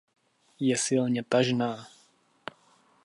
Je 0.59 0.75
silně 0.77 1.23
tažná. 1.23 1.87